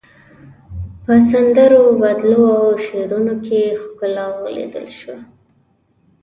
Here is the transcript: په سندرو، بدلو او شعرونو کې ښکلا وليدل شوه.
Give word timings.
په 1.03 1.13
سندرو، 1.29 1.83
بدلو 2.01 2.41
او 2.59 2.65
شعرونو 2.85 3.35
کې 3.45 3.61
ښکلا 3.81 4.25
وليدل 4.43 4.87
شوه. 4.97 5.17